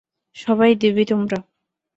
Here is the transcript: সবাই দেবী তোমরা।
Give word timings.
সবাই 0.35 0.71
দেবী 0.75 1.03
তোমরা। 1.05 1.37